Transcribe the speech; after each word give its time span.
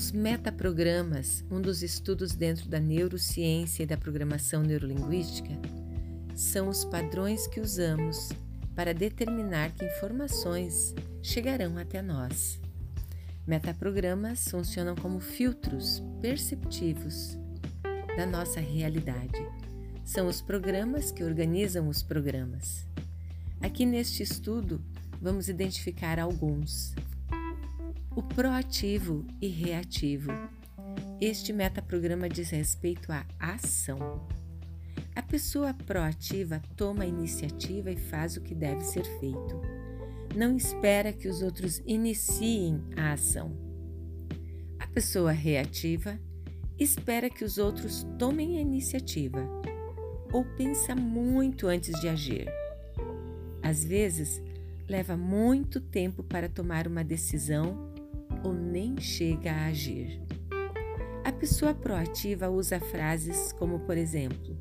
Os 0.00 0.12
metaprogramas, 0.12 1.44
um 1.50 1.60
dos 1.60 1.82
estudos 1.82 2.34
dentro 2.34 2.70
da 2.70 2.80
neurociência 2.80 3.82
e 3.82 3.86
da 3.86 3.98
programação 3.98 4.62
neurolinguística, 4.62 5.50
são 6.34 6.70
os 6.70 6.86
padrões 6.86 7.46
que 7.46 7.60
usamos 7.60 8.30
para 8.74 8.94
determinar 8.94 9.72
que 9.72 9.84
informações 9.84 10.94
chegarão 11.22 11.76
até 11.76 12.00
nós. 12.00 12.58
Metaprogramas 13.46 14.48
funcionam 14.48 14.96
como 14.96 15.20
filtros 15.20 16.02
perceptivos 16.22 17.36
da 18.16 18.24
nossa 18.24 18.58
realidade. 18.58 19.46
São 20.02 20.28
os 20.28 20.40
programas 20.40 21.12
que 21.12 21.22
organizam 21.22 21.88
os 21.88 22.02
programas. 22.02 22.86
Aqui 23.60 23.84
neste 23.84 24.22
estudo, 24.22 24.82
vamos 25.20 25.50
identificar 25.50 26.18
alguns. 26.18 26.94
O 28.20 28.22
proativo 28.22 29.24
e 29.40 29.48
reativo. 29.48 30.30
Este 31.18 31.54
metaprograma 31.54 32.28
diz 32.28 32.50
respeito 32.50 33.10
à 33.10 33.24
ação. 33.38 34.28
A 35.16 35.22
pessoa 35.22 35.72
proativa 35.72 36.60
toma 36.76 37.04
a 37.04 37.06
iniciativa 37.06 37.90
e 37.90 37.96
faz 37.96 38.36
o 38.36 38.42
que 38.42 38.54
deve 38.54 38.84
ser 38.84 39.06
feito. 39.18 39.62
Não 40.36 40.54
espera 40.54 41.14
que 41.14 41.28
os 41.28 41.40
outros 41.40 41.80
iniciem 41.86 42.84
a 42.94 43.14
ação. 43.14 43.56
A 44.78 44.86
pessoa 44.86 45.32
reativa 45.32 46.20
espera 46.78 47.30
que 47.30 47.42
os 47.42 47.56
outros 47.56 48.06
tomem 48.18 48.58
a 48.58 48.60
iniciativa 48.60 49.48
ou 50.30 50.44
pensa 50.58 50.94
muito 50.94 51.66
antes 51.66 51.98
de 51.98 52.06
agir. 52.06 52.52
Às 53.62 53.82
vezes, 53.82 54.42
leva 54.86 55.16
muito 55.16 55.80
tempo 55.80 56.22
para 56.22 56.50
tomar 56.50 56.86
uma 56.86 57.02
decisão 57.02 57.88
ou 58.44 58.52
nem 58.52 58.98
chega 59.00 59.52
a 59.52 59.66
agir. 59.66 60.20
A 61.24 61.32
pessoa 61.32 61.74
proativa 61.74 62.48
usa 62.48 62.80
frases 62.80 63.52
como, 63.52 63.80
por 63.80 63.96
exemplo, 63.96 64.58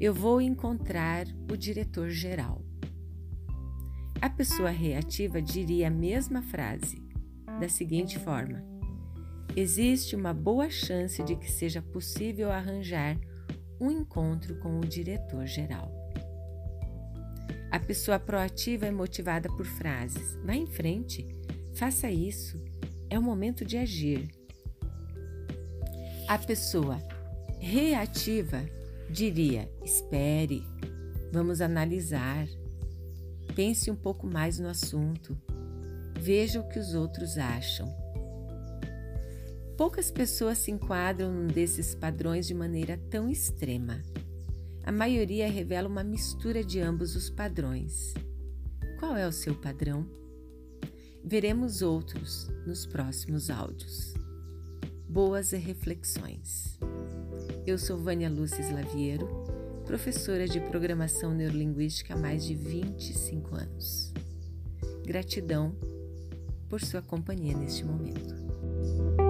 eu 0.00 0.12
vou 0.12 0.40
encontrar 0.40 1.26
o 1.50 1.56
diretor 1.56 2.10
geral. 2.10 2.62
A 4.20 4.30
pessoa 4.30 4.70
reativa 4.70 5.40
diria 5.40 5.88
a 5.88 5.90
mesma 5.90 6.42
frase, 6.42 7.02
da 7.58 7.68
seguinte 7.68 8.18
forma: 8.18 8.62
Existe 9.56 10.16
uma 10.16 10.32
boa 10.32 10.70
chance 10.70 11.22
de 11.22 11.36
que 11.36 11.50
seja 11.50 11.82
possível 11.82 12.50
arranjar 12.50 13.18
um 13.80 13.90
encontro 13.90 14.56
com 14.60 14.78
o 14.78 14.86
diretor 14.86 15.46
geral. 15.46 15.92
A 17.70 17.78
pessoa 17.80 18.18
proativa 18.18 18.86
é 18.86 18.90
motivada 18.90 19.48
por 19.48 19.66
frases: 19.66 20.36
vá 20.44 20.54
em 20.54 20.66
frente, 20.66 21.26
faça 21.74 22.10
isso, 22.10 22.62
é 23.12 23.18
o 23.18 23.22
momento 23.22 23.62
de 23.62 23.76
agir. 23.76 24.30
A 26.26 26.38
pessoa 26.38 26.98
reativa 27.60 28.64
diria: 29.10 29.70
espere, 29.84 30.62
vamos 31.30 31.60
analisar, 31.60 32.48
pense 33.54 33.90
um 33.90 33.94
pouco 33.94 34.26
mais 34.26 34.58
no 34.58 34.66
assunto, 34.66 35.36
veja 36.18 36.58
o 36.58 36.68
que 36.70 36.78
os 36.78 36.94
outros 36.94 37.36
acham. 37.36 37.86
Poucas 39.76 40.10
pessoas 40.10 40.56
se 40.56 40.70
enquadram 40.70 41.30
num 41.30 41.48
desses 41.48 41.94
padrões 41.94 42.46
de 42.46 42.54
maneira 42.54 42.98
tão 43.10 43.28
extrema. 43.28 44.00
A 44.84 44.90
maioria 44.90 45.50
revela 45.50 45.86
uma 45.86 46.02
mistura 46.02 46.64
de 46.64 46.80
ambos 46.80 47.14
os 47.14 47.28
padrões. 47.28 48.14
Qual 48.98 49.14
é 49.14 49.28
o 49.28 49.32
seu 49.32 49.54
padrão? 49.54 50.21
Veremos 51.24 51.82
outros 51.82 52.48
nos 52.66 52.84
próximos 52.84 53.48
áudios. 53.48 54.12
Boas 55.08 55.52
reflexões. 55.52 56.78
Eu 57.64 57.78
sou 57.78 57.96
Vânia 57.96 58.28
Lúcia 58.28 58.60
Slaviero, 58.60 59.28
professora 59.86 60.48
de 60.48 60.60
Programação 60.60 61.32
Neurolinguística 61.32 62.14
há 62.14 62.16
mais 62.16 62.44
de 62.44 62.56
25 62.56 63.54
anos. 63.54 64.12
Gratidão 65.06 65.76
por 66.68 66.80
sua 66.80 67.00
companhia 67.00 67.56
neste 67.56 67.84
momento. 67.84 69.21